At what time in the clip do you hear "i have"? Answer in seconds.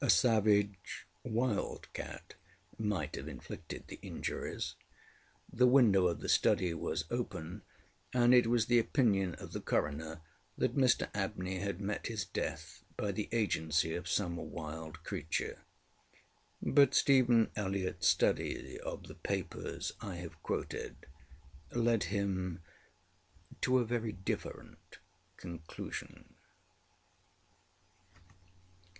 20.00-20.40